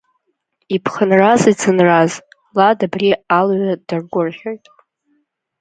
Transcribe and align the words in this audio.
Иԥхынраз, 0.75 1.41
иӡынраз, 1.51 2.11
Лад 2.57 2.79
абри 2.85 3.09
алҩа 3.37 3.73
даргәырӷьоит… 3.87 4.65